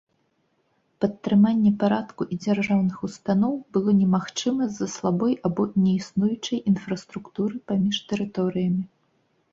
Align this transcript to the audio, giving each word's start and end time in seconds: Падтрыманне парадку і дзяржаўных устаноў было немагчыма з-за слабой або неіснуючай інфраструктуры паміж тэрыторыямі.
Падтрыманне 1.03 1.71
парадку 1.83 2.21
і 2.35 2.37
дзяржаўных 2.45 3.03
устаноў 3.09 3.53
было 3.77 3.95
немагчыма 4.01 4.63
з-за 4.71 4.87
слабой 4.97 5.33
або 5.51 5.67
неіснуючай 5.85 6.65
інфраструктуры 6.73 7.55
паміж 7.71 7.95
тэрыторыямі. 8.11 8.83